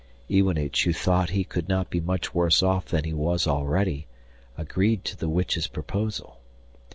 Iwanich, 0.31 0.85
who 0.85 0.93
thought 0.93 1.29
he 1.29 1.43
could 1.43 1.69
not 1.69 1.91
be 1.91 2.01
much 2.01 2.33
worse 2.33 2.63
off 2.63 2.87
than 2.87 3.03
he 3.03 3.13
was 3.13 3.45
already, 3.45 4.07
agreed 4.57 5.05
to 5.05 5.15
the 5.15 5.29
witch's 5.29 5.67
proposal. 5.67 6.39